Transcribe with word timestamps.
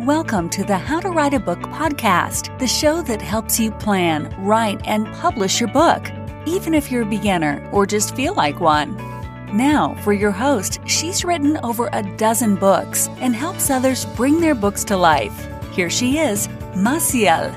Welcome 0.00 0.48
to 0.50 0.64
the 0.64 0.78
How 0.78 1.00
to 1.00 1.10
Write 1.10 1.34
a 1.34 1.38
Book 1.38 1.60
podcast, 1.60 2.58
the 2.58 2.66
show 2.66 3.02
that 3.02 3.20
helps 3.20 3.60
you 3.60 3.70
plan, 3.70 4.34
write, 4.38 4.80
and 4.86 5.06
publish 5.14 5.60
your 5.60 5.68
book, 5.68 6.10
even 6.46 6.72
if 6.72 6.90
you're 6.90 7.02
a 7.02 7.06
beginner 7.06 7.68
or 7.72 7.86
just 7.86 8.16
feel 8.16 8.34
like 8.34 8.58
one. 8.58 8.96
Now, 9.54 9.94
for 10.02 10.14
your 10.14 10.30
host, 10.30 10.80
she's 10.86 11.26
written 11.26 11.58
over 11.58 11.90
a 11.92 12.02
dozen 12.16 12.56
books 12.56 13.08
and 13.18 13.36
helps 13.36 13.68
others 13.68 14.06
bring 14.16 14.40
their 14.40 14.54
books 14.54 14.82
to 14.84 14.96
life. 14.96 15.46
Here 15.72 15.90
she 15.90 16.18
is, 16.18 16.48
Massiel. 16.74 17.54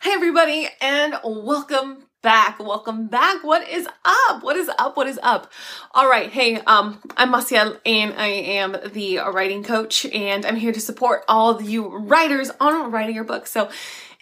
Hey, 0.00 0.12
everybody, 0.12 0.68
and 0.80 1.16
welcome 1.22 2.06
back. 2.22 2.60
Welcome 2.60 3.08
back. 3.08 3.42
What 3.42 3.68
is 3.68 3.88
up? 4.04 4.44
What 4.44 4.56
is 4.56 4.70
up? 4.78 4.96
What 4.96 5.08
is 5.08 5.18
up? 5.24 5.50
All 5.92 6.08
right. 6.08 6.30
Hey, 6.30 6.60
um, 6.60 7.00
I'm 7.16 7.32
Massiel 7.32 7.80
and 7.84 8.14
I 8.14 8.28
am 8.28 8.76
the 8.92 9.18
writing 9.18 9.64
coach 9.64 10.06
and 10.06 10.46
I'm 10.46 10.54
here 10.54 10.72
to 10.72 10.80
support 10.80 11.24
all 11.26 11.50
of 11.50 11.68
you 11.68 11.88
writers 11.88 12.52
on 12.60 12.92
writing 12.92 13.16
your 13.16 13.24
book. 13.24 13.48
So 13.48 13.70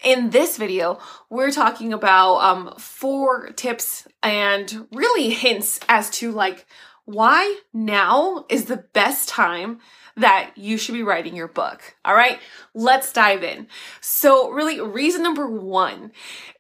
in 0.02 0.30
this 0.30 0.56
video, 0.56 0.98
we're 1.28 1.51
talking 1.51 1.92
about, 1.92 2.37
um, 2.37 2.75
four 2.78 3.51
tips 3.51 4.09
and 4.23 4.87
really 4.92 5.28
hints 5.28 5.78
as 5.87 6.09
to 6.11 6.33
like 6.33 6.67
why 7.05 7.59
now 7.75 8.47
is 8.48 8.64
the 8.64 8.78
best 8.78 9.28
time 9.28 9.78
that 10.16 10.52
you 10.56 10.78
should 10.78 10.95
be 10.95 11.02
writing 11.02 11.37
your 11.37 11.48
book. 11.48 11.96
All 12.05 12.14
right, 12.14 12.38
let's 12.74 13.12
dive 13.12 13.42
in. 13.42 13.66
So, 14.00 14.50
really, 14.50 14.80
reason 14.80 15.23
number 15.23 15.48
one 15.48 16.12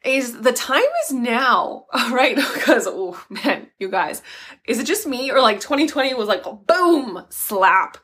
is 0.04 0.40
the 0.40 0.52
time 0.52 0.82
is 1.04 1.12
now, 1.12 1.86
all 1.92 2.10
right? 2.10 2.36
Because, 2.60 2.86
oh 2.86 3.22
man, 3.30 3.68
you 3.78 3.88
guys, 3.88 4.22
is 4.66 4.78
it 4.78 4.86
just 4.86 5.06
me 5.06 5.30
or 5.30 5.40
like 5.40 5.60
2020 5.60 6.14
was 6.14 6.28
like 6.28 6.44
boom 6.66 7.24
slap? 7.30 7.96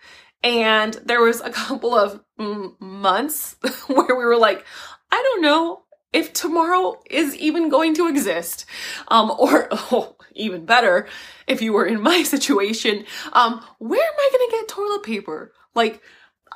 And 0.42 0.94
there 1.04 1.20
was 1.20 1.40
a 1.40 1.50
couple 1.50 1.94
of 1.94 2.20
mm, 2.38 2.80
months 2.80 3.56
where 3.86 4.16
we 4.16 4.24
were 4.24 4.38
like, 4.38 4.64
I 5.10 5.22
don't 5.22 5.42
know 5.42 5.82
if 6.12 6.32
tomorrow 6.32 7.00
is 7.10 7.34
even 7.36 7.68
going 7.68 7.94
to 7.94 8.08
exist. 8.08 8.64
Um, 9.08 9.30
or, 9.30 9.68
oh, 9.70 10.15
even 10.36 10.64
better, 10.64 11.08
if 11.46 11.62
you 11.62 11.72
were 11.72 11.86
in 11.86 12.00
my 12.00 12.22
situation, 12.34 13.04
um, 13.32 13.64
where 13.78 14.00
am 14.00 14.14
I 14.18 14.28
gonna 14.32 14.62
get 14.62 14.68
toilet 14.68 15.02
paper? 15.02 15.52
Like, 15.74 16.02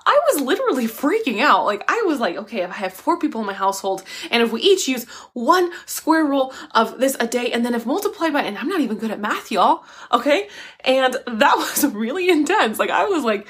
I 0.06 0.18
was 0.32 0.40
literally 0.40 0.86
freaking 0.86 1.40
out. 1.40 1.66
Like, 1.66 1.84
I 1.86 2.02
was 2.06 2.20
like, 2.20 2.36
okay, 2.36 2.62
if 2.62 2.70
I 2.70 2.74
have 2.74 2.92
four 2.92 3.18
people 3.18 3.40
in 3.40 3.46
my 3.46 3.52
household, 3.52 4.02
and 4.30 4.42
if 4.42 4.50
we 4.50 4.62
each 4.62 4.88
use 4.88 5.04
one 5.34 5.70
square 5.84 6.24
roll 6.24 6.54
of 6.72 6.98
this 6.98 7.16
a 7.20 7.26
day, 7.26 7.52
and 7.52 7.64
then 7.64 7.74
if 7.74 7.84
multiplied 7.84 8.32
by, 8.32 8.42
and 8.42 8.56
I'm 8.56 8.68
not 8.68 8.80
even 8.80 8.96
good 8.96 9.10
at 9.10 9.20
math, 9.20 9.50
y'all, 9.50 9.84
okay? 10.10 10.48
And 10.84 11.14
that 11.14 11.56
was 11.56 11.84
really 11.92 12.30
intense. 12.30 12.78
Like, 12.78 12.90
I 12.90 13.04
was 13.04 13.24
like, 13.24 13.46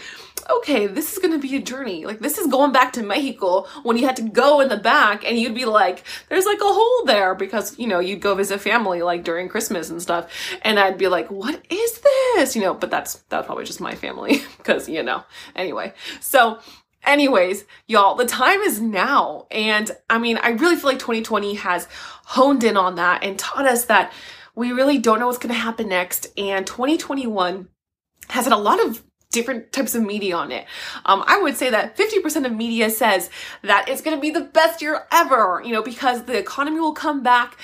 okay, 0.59 0.87
this 0.87 1.13
is 1.13 1.19
gonna 1.19 1.39
be 1.39 1.57
a 1.57 1.61
journey. 1.61 2.05
Like, 2.05 2.21
this 2.21 2.39
is 2.39 2.47
going 2.47 2.73
back 2.73 2.93
to 2.95 3.03
Mexico 3.03 3.67
when 3.83 3.97
you 3.97 4.07
had 4.07 4.17
to 4.17 4.23
go 4.23 4.61
in 4.61 4.69
the 4.69 4.77
back 4.77 5.25
and 5.25 5.39
you'd 5.39 5.55
be 5.55 5.65
like, 5.65 6.05
there's 6.29 6.47
like 6.47 6.61
a 6.61 6.65
hole 6.65 7.05
there 7.07 7.35
because, 7.35 7.79
you 7.79 7.87
know, 7.87 8.01
you'd 8.01 8.21
go 8.21 8.35
visit 8.35 8.61
family 8.61 9.03
like 9.03 9.25
during 9.25 9.49
Christmas 9.49 9.91
and 9.91 10.01
stuff. 10.01 10.31
And 10.63 10.79
I'd 10.79 10.99
be 10.99 11.09
like, 11.09 11.31
what 11.31 11.61
is 11.71 12.01
this? 12.01 12.57
You 12.57 12.63
know, 12.63 12.75
but 12.75 12.91
that's, 12.91 13.17
that's 13.29 13.47
probably 13.47 13.65
just 13.65 13.81
my 13.81 13.95
family 13.95 14.43
because, 14.59 14.89
you 14.89 15.03
know, 15.03 15.25
anyway. 15.55 15.93
So, 16.21 16.59
anyways, 17.05 17.65
y'all, 17.87 18.15
the 18.15 18.27
time 18.27 18.61
is 18.61 18.81
now. 18.81 19.47
And 19.51 19.91
I 20.09 20.19
mean, 20.19 20.39
I 20.39 20.51
really 20.51 20.77
feel 20.77 20.91
like 20.91 20.99
2020 20.99 21.55
has 21.55 21.87
honed 22.25 22.65
in 22.65 22.77
on 22.77 22.97
that 22.97 23.25
and 23.25 23.39
taught 23.39 23.67
us 23.67 23.87
that 23.87 24.13
we 24.55 24.73
really 24.73 24.99
don't 24.99 25.21
know 25.21 25.27
what's 25.27 25.39
going 25.39 25.55
to 25.55 25.61
happen 25.61 25.89
next. 25.89 26.27
And 26.37 26.67
2021 26.67 27.69
has 28.29 28.45
had 28.45 28.53
a 28.53 28.57
lot 28.57 28.85
of 28.85 29.03
different 29.33 29.73
types 29.73 29.95
of 29.95 30.03
media 30.03 30.35
on 30.35 30.51
it. 30.51 30.67
Um, 31.05 31.23
I 31.27 31.41
would 31.41 31.57
say 31.57 31.71
that 31.71 31.97
50% 31.97 32.47
of 32.47 32.53
media 32.53 32.91
says 32.91 33.31
that 33.63 33.89
it's 33.89 34.03
going 34.03 34.17
to 34.17 34.21
be 34.21 34.31
the 34.31 34.41
best 34.41 34.83
year 34.83 35.07
ever, 35.13 35.63
you 35.65 35.73
know, 35.73 35.83
because 35.83 36.25
the 36.25 36.37
economy 36.37 36.81
will 36.81 36.93
come 36.93 37.23
back, 37.23 37.57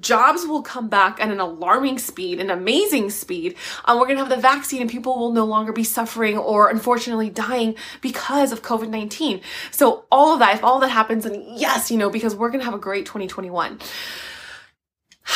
jobs 0.00 0.46
will 0.46 0.62
come 0.62 0.88
back 0.88 1.20
at 1.20 1.30
an 1.30 1.40
alarming 1.40 1.98
speed, 1.98 2.40
an 2.40 2.50
amazing 2.50 3.10
speed. 3.10 3.56
Um, 3.86 3.98
we're 3.98 4.06
going 4.06 4.18
to 4.18 4.24
have 4.24 4.30
the 4.30 4.40
vaccine 4.40 4.80
and 4.80 4.88
people 4.88 5.18
will 5.18 5.32
no 5.32 5.44
longer 5.44 5.72
be 5.72 5.82
suffering 5.82 6.38
or 6.38 6.70
unfortunately 6.70 7.30
dying 7.30 7.74
because 8.00 8.52
of 8.52 8.62
COVID-19. 8.62 9.42
So 9.72 10.04
all 10.12 10.32
of 10.34 10.38
that, 10.38 10.54
if 10.54 10.62
all 10.62 10.78
that 10.80 10.88
happens, 10.88 11.26
and 11.26 11.58
yes, 11.58 11.90
you 11.90 11.98
know, 11.98 12.10
because 12.10 12.36
we're 12.36 12.50
going 12.50 12.60
to 12.60 12.64
have 12.64 12.74
a 12.74 12.78
great 12.78 13.06
2021. 13.06 13.80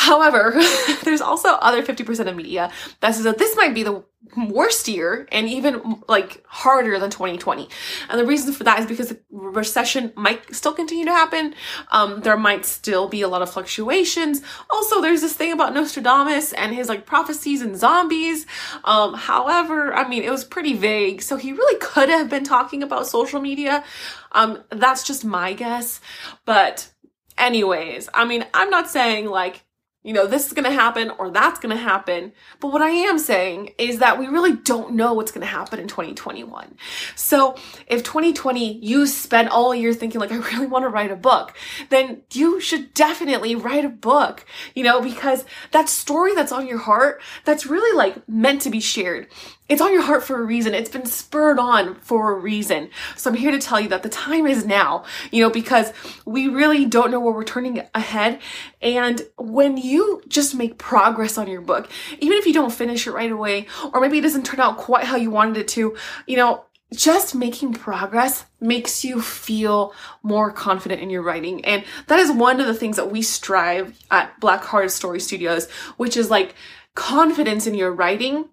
However, 0.03 0.53
there's 1.03 1.21
also 1.21 1.49
other 1.49 1.81
50% 1.81 2.27
of 2.27 2.35
media 2.35 2.69
that 2.99 3.15
says 3.15 3.23
that 3.23 3.37
this 3.37 3.55
might 3.55 3.73
be 3.73 3.83
the 3.83 4.03
worst 4.35 4.89
year 4.89 5.27
and 5.31 5.47
even 5.47 6.01
like 6.09 6.43
harder 6.45 6.99
than 6.99 7.09
2020. 7.09 7.69
And 8.09 8.19
the 8.19 8.25
reason 8.25 8.51
for 8.51 8.65
that 8.65 8.79
is 8.79 8.85
because 8.85 9.09
the 9.09 9.19
recession 9.31 10.11
might 10.17 10.53
still 10.53 10.73
continue 10.73 11.05
to 11.05 11.11
happen. 11.11 11.55
Um, 11.91 12.19
there 12.19 12.35
might 12.35 12.65
still 12.65 13.07
be 13.07 13.21
a 13.21 13.29
lot 13.29 13.41
of 13.41 13.49
fluctuations. 13.49 14.41
Also, 14.69 14.99
there's 14.99 15.21
this 15.21 15.35
thing 15.35 15.53
about 15.53 15.73
Nostradamus 15.73 16.51
and 16.51 16.75
his 16.75 16.89
like 16.89 17.05
prophecies 17.05 17.61
and 17.61 17.77
zombies. 17.77 18.45
Um, 18.83 19.13
however, 19.13 19.93
I 19.93 20.05
mean, 20.05 20.23
it 20.23 20.31
was 20.31 20.43
pretty 20.43 20.73
vague. 20.73 21.21
So 21.21 21.37
he 21.37 21.53
really 21.53 21.79
could 21.79 22.09
have 22.09 22.29
been 22.29 22.43
talking 22.43 22.83
about 22.83 23.07
social 23.07 23.39
media. 23.39 23.85
Um, 24.33 24.63
that's 24.69 25.03
just 25.03 25.23
my 25.23 25.53
guess. 25.53 26.01
But 26.43 26.91
anyways, 27.37 28.09
I 28.13 28.25
mean, 28.25 28.45
I'm 28.53 28.69
not 28.69 28.89
saying 28.89 29.27
like 29.27 29.63
you 30.03 30.13
know, 30.13 30.27
this 30.27 30.47
is 30.47 30.53
going 30.53 30.65
to 30.65 30.71
happen 30.71 31.09
or 31.11 31.31
that's 31.31 31.59
going 31.59 31.75
to 31.75 31.81
happen. 31.81 32.33
But 32.59 32.71
what 32.73 32.81
I 32.81 32.89
am 32.89 33.17
saying 33.17 33.71
is 33.77 33.99
that 33.99 34.19
we 34.19 34.27
really 34.27 34.53
don't 34.53 34.93
know 34.93 35.13
what's 35.13 35.31
going 35.31 35.45
to 35.45 35.47
happen 35.47 35.79
in 35.79 35.87
2021. 35.87 36.75
So 37.15 37.55
if 37.87 38.03
2020 38.03 38.79
you 38.79 39.07
spent 39.07 39.49
all 39.49 39.73
year 39.73 39.93
thinking 39.93 40.19
like, 40.19 40.31
I 40.31 40.35
really 40.35 40.67
want 40.67 40.83
to 40.83 40.89
write 40.89 41.11
a 41.11 41.15
book, 41.15 41.53
then 41.89 42.23
you 42.33 42.59
should 42.59 42.93
definitely 42.93 43.55
write 43.55 43.85
a 43.85 43.89
book, 43.89 44.45
you 44.75 44.83
know, 44.83 45.01
because 45.01 45.45
that 45.71 45.87
story 45.87 46.35
that's 46.35 46.51
on 46.51 46.67
your 46.67 46.79
heart, 46.79 47.21
that's 47.45 47.65
really 47.65 47.95
like 47.97 48.27
meant 48.27 48.61
to 48.61 48.69
be 48.69 48.81
shared. 48.81 49.27
It's 49.69 49.81
on 49.81 49.93
your 49.93 50.01
heart 50.01 50.23
for 50.23 50.41
a 50.41 50.43
reason. 50.43 50.73
It's 50.73 50.89
been 50.89 51.05
spurred 51.05 51.57
on 51.57 51.95
for 51.95 52.33
a 52.33 52.39
reason. 52.39 52.89
So 53.15 53.29
I'm 53.29 53.35
here 53.35 53.51
to 53.51 53.59
tell 53.59 53.79
you 53.79 53.89
that 53.89 54.03
the 54.03 54.09
time 54.09 54.45
is 54.45 54.65
now, 54.65 55.05
you 55.31 55.41
know, 55.41 55.49
because 55.49 55.93
we 56.25 56.47
really 56.47 56.85
don't 56.85 57.11
know 57.11 57.19
where 57.19 57.33
we're 57.33 57.43
turning 57.43 57.81
ahead. 57.95 58.39
And 58.81 59.21
when 59.37 59.77
you 59.77 60.21
just 60.27 60.53
make 60.53 60.77
progress 60.77 61.37
on 61.37 61.47
your 61.47 61.61
book, 61.61 61.89
even 62.19 62.37
if 62.37 62.45
you 62.45 62.53
don't 62.53 62.73
finish 62.73 63.07
it 63.07 63.11
right 63.11 63.31
away, 63.31 63.67
or 63.93 64.01
maybe 64.01 64.17
it 64.17 64.21
doesn't 64.21 64.45
turn 64.45 64.59
out 64.59 64.77
quite 64.77 65.05
how 65.05 65.15
you 65.15 65.31
wanted 65.31 65.57
it 65.57 65.67
to, 65.69 65.95
you 66.27 66.37
know, 66.37 66.65
just 66.93 67.33
making 67.33 67.73
progress 67.73 68.45
makes 68.59 69.03
you 69.03 69.21
feel 69.21 69.93
more 70.21 70.51
confident 70.51 71.01
in 71.01 71.09
your 71.09 71.23
writing. 71.23 71.65
And 71.65 71.83
that 72.07 72.19
is 72.19 72.31
one 72.31 72.59
of 72.59 72.67
the 72.67 72.73
things 72.73 72.97
that 72.97 73.11
we 73.11 73.21
strive 73.21 73.97
at 74.11 74.39
Black 74.39 74.63
Heart 74.63 74.91
Story 74.91 75.19
Studios, 75.19 75.69
which 75.97 76.15
is 76.15 76.29
like 76.29 76.53
confidence 76.95 77.65
in 77.65 77.73
your 77.73 77.91
writing 77.91 78.45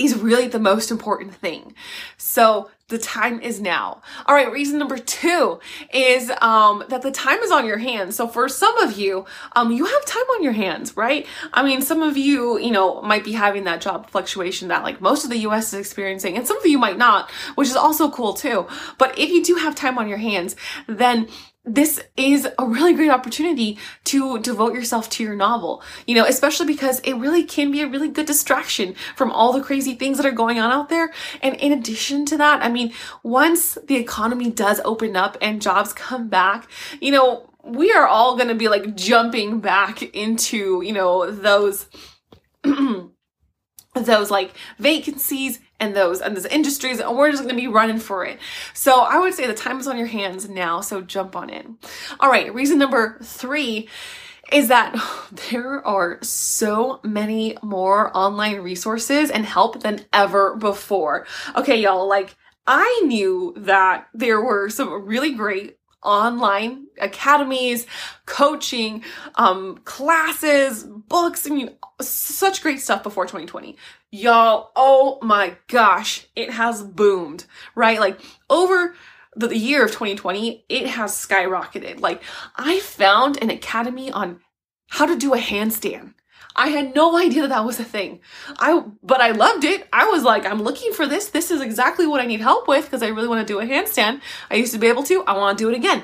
is 0.00 0.16
really 0.18 0.48
the 0.48 0.58
most 0.58 0.90
important 0.90 1.34
thing. 1.34 1.74
So 2.16 2.70
the 2.90 2.98
time 2.98 3.40
is 3.40 3.60
now. 3.60 4.02
All 4.26 4.34
right, 4.34 4.50
reason 4.50 4.78
number 4.78 4.98
two 4.98 5.60
is 5.94 6.30
um, 6.42 6.84
that 6.88 7.02
the 7.02 7.12
time 7.12 7.38
is 7.38 7.50
on 7.50 7.64
your 7.64 7.78
hands. 7.78 8.16
So 8.16 8.26
for 8.26 8.48
some 8.48 8.76
of 8.78 8.98
you, 8.98 9.24
um, 9.54 9.70
you 9.70 9.84
have 9.84 10.04
time 10.04 10.24
on 10.34 10.42
your 10.42 10.52
hands, 10.52 10.96
right? 10.96 11.26
I 11.52 11.62
mean, 11.62 11.82
some 11.82 12.02
of 12.02 12.16
you, 12.16 12.58
you 12.58 12.72
know, 12.72 13.00
might 13.02 13.24
be 13.24 13.32
having 13.32 13.64
that 13.64 13.80
job 13.80 14.10
fluctuation 14.10 14.68
that 14.68 14.82
like 14.82 15.00
most 15.00 15.24
of 15.24 15.30
the 15.30 15.38
US 15.38 15.72
is 15.72 15.80
experiencing, 15.80 16.36
and 16.36 16.46
some 16.46 16.58
of 16.58 16.66
you 16.66 16.78
might 16.78 16.98
not, 16.98 17.30
which 17.54 17.68
is 17.68 17.76
also 17.76 18.10
cool 18.10 18.34
too. 18.34 18.66
But 18.98 19.16
if 19.18 19.30
you 19.30 19.42
do 19.42 19.54
have 19.54 19.74
time 19.74 19.96
on 19.96 20.08
your 20.08 20.18
hands, 20.18 20.56
then 20.88 21.28
this 21.64 22.02
is 22.16 22.48
a 22.58 22.66
really 22.66 22.94
great 22.94 23.10
opportunity 23.10 23.78
to 24.04 24.38
devote 24.40 24.72
yourself 24.72 25.10
to 25.10 25.22
your 25.22 25.36
novel, 25.36 25.82
you 26.06 26.14
know, 26.14 26.24
especially 26.24 26.66
because 26.66 27.00
it 27.00 27.14
really 27.14 27.44
can 27.44 27.70
be 27.70 27.82
a 27.82 27.86
really 27.86 28.08
good 28.08 28.26
distraction 28.26 28.94
from 29.14 29.30
all 29.30 29.52
the 29.52 29.62
crazy 29.62 29.94
things 29.94 30.16
that 30.16 30.24
are 30.24 30.32
going 30.32 30.58
on 30.58 30.72
out 30.72 30.88
there. 30.88 31.12
And 31.42 31.54
in 31.56 31.72
addition 31.72 32.24
to 32.26 32.38
that, 32.38 32.62
I 32.62 32.70
mean, 32.70 32.92
once 33.22 33.76
the 33.86 33.96
economy 33.96 34.50
does 34.50 34.80
open 34.84 35.16
up 35.16 35.36
and 35.42 35.60
jobs 35.60 35.92
come 35.92 36.28
back, 36.28 36.66
you 37.00 37.12
know, 37.12 37.50
we 37.62 37.92
are 37.92 38.06
all 38.06 38.36
going 38.36 38.48
to 38.48 38.54
be 38.54 38.68
like 38.68 38.96
jumping 38.96 39.60
back 39.60 40.02
into, 40.14 40.80
you 40.82 40.92
know, 40.92 41.30
those 41.30 41.86
those 43.94 44.30
like 44.30 44.52
vacancies 44.78 45.60
and 45.80 45.96
those 45.96 46.20
and 46.20 46.36
those 46.36 46.46
industries 46.46 47.00
and 47.00 47.16
we're 47.16 47.30
just 47.30 47.42
going 47.42 47.54
to 47.54 47.60
be 47.60 47.68
running 47.68 47.98
for 47.98 48.24
it 48.24 48.38
so 48.74 49.00
i 49.00 49.18
would 49.18 49.34
say 49.34 49.46
the 49.46 49.54
time 49.54 49.80
is 49.80 49.86
on 49.86 49.98
your 49.98 50.06
hands 50.06 50.48
now 50.48 50.80
so 50.80 51.00
jump 51.00 51.34
on 51.34 51.50
in 51.50 51.78
all 52.20 52.30
right 52.30 52.54
reason 52.54 52.78
number 52.78 53.18
three 53.22 53.88
is 54.52 54.68
that 54.68 54.94
there 55.50 55.84
are 55.86 56.18
so 56.22 57.00
many 57.02 57.56
more 57.62 58.16
online 58.16 58.60
resources 58.60 59.30
and 59.30 59.44
help 59.44 59.82
than 59.82 60.04
ever 60.12 60.56
before 60.56 61.26
okay 61.56 61.80
y'all 61.80 62.08
like 62.08 62.36
I 62.66 63.02
knew 63.04 63.52
that 63.56 64.06
there 64.14 64.40
were 64.40 64.68
some 64.70 65.04
really 65.04 65.32
great 65.34 65.76
online 66.02 66.86
academies, 67.00 67.86
coaching, 68.26 69.04
um, 69.34 69.78
classes, 69.84 70.84
books. 70.84 71.46
I 71.46 71.50
mean, 71.50 71.70
such 72.00 72.62
great 72.62 72.80
stuff 72.80 73.02
before 73.02 73.24
2020. 73.24 73.76
Y'all, 74.12 74.70
oh 74.76 75.18
my 75.22 75.56
gosh, 75.68 76.26
it 76.34 76.50
has 76.50 76.82
boomed, 76.82 77.44
right? 77.74 78.00
Like 78.00 78.20
over 78.48 78.94
the, 79.36 79.56
year 79.56 79.84
of 79.84 79.90
2020, 79.90 80.64
it 80.68 80.86
has 80.88 81.12
skyrocketed. 81.12 82.00
Like 82.00 82.22
I 82.56 82.80
found 82.80 83.42
an 83.42 83.50
academy 83.50 84.10
on 84.10 84.40
how 84.88 85.06
to 85.06 85.16
do 85.16 85.34
a 85.34 85.38
handstand. 85.38 86.14
I 86.56 86.68
had 86.68 86.96
no 86.96 87.16
idea 87.16 87.42
that 87.42 87.50
that 87.50 87.64
was 87.64 87.78
a 87.78 87.84
thing. 87.84 88.20
I 88.58 88.82
but 89.04 89.20
I 89.20 89.30
loved 89.30 89.64
it. 89.64 89.86
I 89.92 90.06
was 90.06 90.24
like, 90.24 90.44
I'm 90.44 90.62
looking 90.62 90.92
for 90.92 91.06
this. 91.06 91.28
This 91.28 91.52
is 91.52 91.60
exactly 91.60 92.08
what 92.08 92.20
I 92.20 92.26
need 92.26 92.40
help 92.40 92.66
with 92.66 92.84
because 92.84 93.04
I 93.04 93.08
really 93.08 93.28
want 93.28 93.46
to 93.46 93.52
do 93.52 93.60
a 93.60 93.64
handstand. 93.64 94.20
I 94.50 94.56
used 94.56 94.72
to 94.72 94.78
be 94.78 94.88
able 94.88 95.04
to. 95.04 95.22
I 95.24 95.36
want 95.38 95.56
to 95.56 95.64
do 95.64 95.70
it 95.70 95.76
again. 95.76 96.02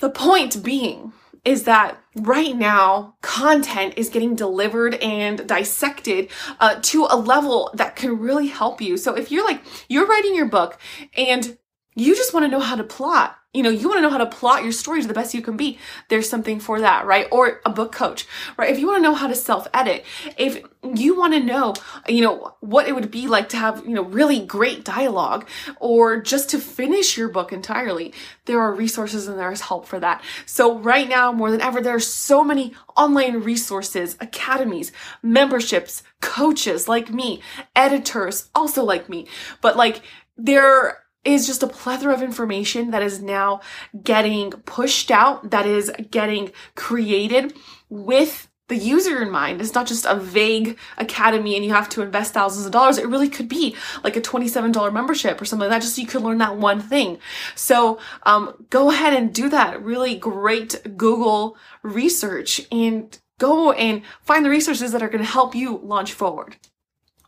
The 0.00 0.10
point 0.10 0.62
being 0.62 1.14
is 1.46 1.62
that 1.62 1.96
right 2.16 2.56
now 2.56 3.14
content 3.22 3.94
is 3.96 4.08
getting 4.08 4.34
delivered 4.34 4.96
and 4.96 5.46
dissected 5.46 6.28
uh, 6.58 6.78
to 6.82 7.06
a 7.08 7.16
level 7.16 7.70
that 7.74 7.94
can 7.94 8.18
really 8.18 8.48
help 8.48 8.80
you. 8.80 8.96
So 8.96 9.14
if 9.14 9.30
you're 9.30 9.44
like 9.44 9.62
you're 9.88 10.06
writing 10.06 10.34
your 10.34 10.48
book 10.48 10.78
and 11.16 11.56
you 11.96 12.14
just 12.14 12.32
want 12.32 12.44
to 12.44 12.48
know 12.48 12.60
how 12.60 12.76
to 12.76 12.84
plot 12.84 13.36
you 13.56 13.62
know, 13.62 13.70
you 13.70 13.88
want 13.88 13.96
to 13.96 14.02
know 14.02 14.10
how 14.10 14.18
to 14.18 14.26
plot 14.26 14.64
your 14.64 14.72
story 14.72 15.00
to 15.00 15.08
the 15.08 15.14
best 15.14 15.32
you 15.32 15.40
can 15.40 15.56
be. 15.56 15.78
There's 16.08 16.28
something 16.28 16.60
for 16.60 16.80
that, 16.80 17.06
right? 17.06 17.26
Or 17.32 17.62
a 17.64 17.70
book 17.70 17.90
coach, 17.90 18.26
right? 18.58 18.70
If 18.70 18.78
you 18.78 18.86
want 18.86 18.98
to 18.98 19.02
know 19.02 19.14
how 19.14 19.28
to 19.28 19.34
self 19.34 19.66
edit, 19.72 20.04
if 20.36 20.62
you 20.82 21.16
want 21.16 21.32
to 21.32 21.40
know, 21.40 21.74
you 22.06 22.20
know, 22.20 22.54
what 22.60 22.86
it 22.86 22.94
would 22.94 23.10
be 23.10 23.26
like 23.26 23.48
to 23.50 23.56
have, 23.56 23.82
you 23.86 23.94
know, 23.94 24.02
really 24.02 24.44
great 24.44 24.84
dialogue 24.84 25.48
or 25.80 26.20
just 26.20 26.50
to 26.50 26.58
finish 26.58 27.16
your 27.16 27.30
book 27.30 27.50
entirely, 27.50 28.12
there 28.44 28.60
are 28.60 28.74
resources 28.74 29.26
and 29.26 29.38
there's 29.38 29.62
help 29.62 29.86
for 29.86 29.98
that. 30.00 30.22
So 30.44 30.78
right 30.78 31.08
now, 31.08 31.32
more 31.32 31.50
than 31.50 31.62
ever, 31.62 31.80
there 31.80 31.94
are 31.94 32.00
so 32.00 32.44
many 32.44 32.74
online 32.94 33.40
resources, 33.40 34.18
academies, 34.20 34.92
memberships, 35.22 36.02
coaches 36.20 36.88
like 36.88 37.10
me, 37.10 37.40
editors 37.74 38.50
also 38.54 38.84
like 38.84 39.08
me, 39.08 39.26
but 39.62 39.78
like, 39.78 40.02
there 40.38 40.98
is 41.26 41.46
just 41.46 41.62
a 41.62 41.66
plethora 41.66 42.14
of 42.14 42.22
information 42.22 42.90
that 42.92 43.02
is 43.02 43.20
now 43.20 43.60
getting 44.02 44.50
pushed 44.50 45.10
out, 45.10 45.50
that 45.50 45.66
is 45.66 45.90
getting 46.10 46.52
created 46.74 47.54
with 47.88 48.48
the 48.68 48.76
user 48.76 49.22
in 49.22 49.30
mind. 49.30 49.60
It's 49.60 49.74
not 49.74 49.86
just 49.86 50.06
a 50.06 50.16
vague 50.16 50.76
academy 50.98 51.54
and 51.54 51.64
you 51.64 51.72
have 51.72 51.88
to 51.90 52.02
invest 52.02 52.34
thousands 52.34 52.66
of 52.66 52.72
dollars. 52.72 52.98
It 52.98 53.06
really 53.06 53.28
could 53.28 53.48
be 53.48 53.76
like 54.02 54.16
a 54.16 54.20
$27 54.20 54.92
membership 54.92 55.40
or 55.40 55.44
something 55.44 55.68
like 55.68 55.76
that, 55.76 55.82
just 55.82 55.96
so 55.96 56.02
you 56.02 56.08
could 56.08 56.22
learn 56.22 56.38
that 56.38 56.56
one 56.56 56.80
thing. 56.80 57.18
So 57.54 57.98
um, 58.24 58.66
go 58.70 58.90
ahead 58.90 59.14
and 59.14 59.32
do 59.32 59.48
that 59.50 59.82
really 59.82 60.16
great 60.16 60.96
Google 60.96 61.56
research 61.82 62.60
and 62.72 63.16
go 63.38 63.72
and 63.72 64.02
find 64.22 64.44
the 64.44 64.50
resources 64.50 64.92
that 64.92 65.02
are 65.02 65.08
going 65.08 65.24
to 65.24 65.30
help 65.30 65.54
you 65.54 65.78
launch 65.78 66.12
forward. 66.12 66.56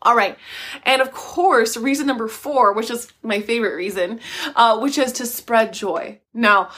All 0.02 0.14
right. 0.14 0.36
And 0.84 1.02
of 1.02 1.12
course, 1.12 1.76
reason 1.76 2.06
number 2.06 2.28
four, 2.28 2.72
which 2.72 2.90
is 2.90 3.12
my 3.22 3.40
favorite 3.40 3.74
reason, 3.74 4.20
uh, 4.54 4.78
which 4.78 4.98
is 4.98 5.12
to 5.14 5.26
spread 5.26 5.72
joy. 5.72 6.20
Now, 6.32 6.70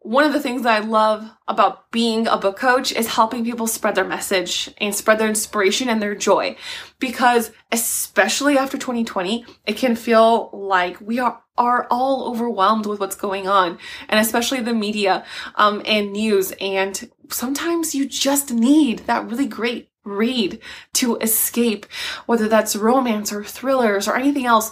one 0.00 0.24
of 0.24 0.32
the 0.32 0.40
things 0.40 0.62
that 0.62 0.82
I 0.82 0.86
love 0.86 1.28
about 1.48 1.90
being 1.90 2.28
a 2.28 2.38
book 2.38 2.56
coach 2.56 2.92
is 2.92 3.08
helping 3.08 3.44
people 3.44 3.66
spread 3.66 3.94
their 3.94 4.04
message 4.04 4.70
and 4.78 4.94
spread 4.94 5.18
their 5.18 5.28
inspiration 5.28 5.88
and 5.88 6.00
their 6.00 6.14
joy. 6.14 6.56
Because 6.98 7.50
especially 7.72 8.56
after 8.56 8.78
2020, 8.78 9.44
it 9.66 9.76
can 9.76 9.96
feel 9.96 10.50
like 10.52 11.00
we 11.00 11.18
are, 11.18 11.42
are 11.56 11.86
all 11.90 12.30
overwhelmed 12.30 12.86
with 12.86 13.00
what's 13.00 13.16
going 13.16 13.48
on 13.48 13.78
and 14.08 14.20
especially 14.20 14.60
the 14.60 14.72
media, 14.72 15.24
um, 15.56 15.82
and 15.84 16.12
news. 16.12 16.52
And 16.60 17.10
sometimes 17.28 17.94
you 17.94 18.08
just 18.08 18.52
need 18.52 19.00
that 19.00 19.28
really 19.28 19.46
great 19.46 19.90
read 20.08 20.60
to 20.94 21.16
escape, 21.18 21.86
whether 22.26 22.48
that's 22.48 22.76
romance 22.76 23.32
or 23.32 23.44
thrillers 23.44 24.08
or 24.08 24.16
anything 24.16 24.46
else. 24.46 24.70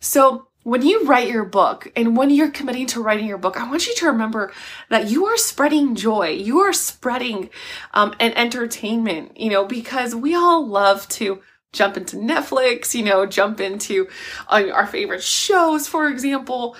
So 0.00 0.48
when 0.68 0.82
you 0.82 1.04
write 1.04 1.28
your 1.28 1.44
book 1.44 1.90
and 1.96 2.16
when 2.16 2.30
you're 2.30 2.50
committing 2.50 2.86
to 2.88 3.02
writing 3.02 3.26
your 3.26 3.38
book, 3.38 3.56
I 3.56 3.68
want 3.68 3.86
you 3.86 3.94
to 3.94 4.06
remember 4.06 4.52
that 4.90 5.08
you 5.08 5.24
are 5.26 5.36
spreading 5.38 5.94
joy. 5.94 6.30
You 6.30 6.60
are 6.60 6.72
spreading 6.72 7.48
um, 7.94 8.14
an 8.20 8.32
entertainment, 8.32 9.38
you 9.38 9.50
know, 9.50 9.64
because 9.64 10.14
we 10.14 10.34
all 10.34 10.66
love 10.66 11.08
to 11.08 11.40
jump 11.72 11.96
into 11.96 12.16
Netflix, 12.16 12.94
you 12.94 13.02
know, 13.02 13.24
jump 13.24 13.60
into 13.60 14.08
uh, 14.48 14.64
our 14.72 14.86
favorite 14.86 15.22
shows, 15.22 15.88
for 15.88 16.08
example. 16.08 16.76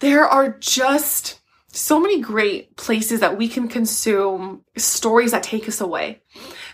There 0.00 0.26
are 0.26 0.56
just 0.58 1.40
so 1.68 1.98
many 2.00 2.20
great 2.20 2.76
places 2.76 3.20
that 3.20 3.38
we 3.38 3.48
can 3.48 3.68
consume 3.68 4.64
stories 4.76 5.30
that 5.30 5.42
take 5.42 5.68
us 5.68 5.80
away. 5.80 6.22